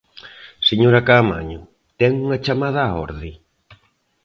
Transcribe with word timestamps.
¡Señora 0.69 1.05
Caamaño, 1.07 1.59
ten 1.99 2.13
unha 2.25 2.41
chamada 2.45 2.81
á 2.87 2.91
orde! 3.05 3.31